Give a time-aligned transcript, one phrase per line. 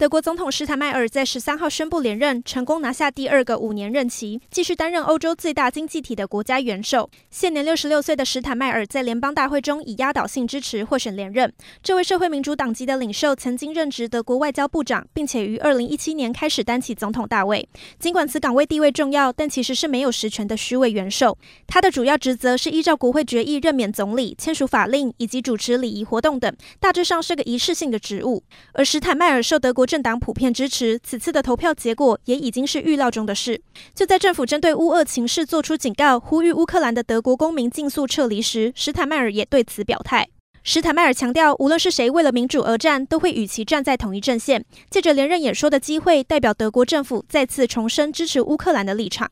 [0.00, 7.10] 德国总统施坦迈尔在十三号宣布连任，成功拿下第二个五年任期，继续担任欧洲最大经济体的国家元首。
[7.28, 11.52] 现年六十六岁的施坦迈尔在联邦大会中以压倒性支持获选连任。
[11.82, 17.68] 这位社会民主党籍的领袖曾经任职德国外交部长，并且于二零一七年开始担起总统大位。
[17.98, 21.36] 尽管此岗位地位重要，但其实是没有实权的虚位元首。
[21.66, 28.42] 他的主要职责是依照国会决议任免总理、签署法令以及主持礼仪活动等，大致上是个仪式性的职务。
[28.72, 33.60] 而施坦迈尔受德国政党普遍支持，此次的投票结果也已经是预料中的事。
[33.92, 40.28] 就在政府针对乌俄情势做出警告，呼吁乌克兰的德国公民尽速撤离时，施坦迈尔也对此表态。
[40.62, 44.64] 施坦迈尔强调，无论是谁为了民主而战，都会与其站在同一阵线。
[44.88, 49.28] 借着连任演说的机会，代表德国政府再次重申支持乌克兰的立场。